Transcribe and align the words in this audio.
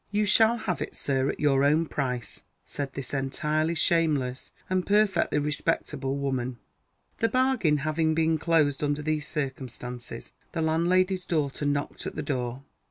"You 0.09 0.25
shall 0.25 0.57
have 0.57 0.81
it, 0.81 0.95
Sir, 0.95 1.29
at 1.29 1.39
your 1.39 1.63
own 1.63 1.85
price," 1.85 2.43
said 2.65 2.93
this 2.93 3.13
entirely 3.13 3.75
shameless 3.75 4.49
and 4.67 4.83
perfectly 4.83 5.37
respectable 5.37 6.17
woman. 6.17 6.57
The 7.19 7.29
bargain 7.29 7.77
having 7.77 8.15
been 8.15 8.39
closed 8.39 8.83
under 8.83 9.03
these 9.03 9.27
circumstances, 9.27 10.33
the 10.53 10.61
landlady's 10.63 11.27
daughter 11.27 11.67
knocked 11.67 12.07
at 12.07 12.15
the 12.15 12.23
door. 12.23 12.63